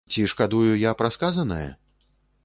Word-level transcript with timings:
Ці 0.13 0.21
шкадую 0.31 0.71
я 0.83 0.93
пра 1.01 1.11
сказанае? 1.15 1.67